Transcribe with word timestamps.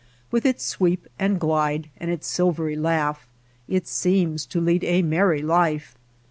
With 0.31 0.47
its 0.47 0.63
sweep 0.65 1.07
and 1.19 1.39
glide 1.39 1.91
and 1.97 2.09
its 2.09 2.25
silvery 2.25 2.75
laugh 2.75 3.27
it 3.67 3.87
seems 3.87 4.47
to 4.47 4.59
lead 4.59 4.83
a 4.83 5.03
merry 5.03 5.43
life. 5.43 5.95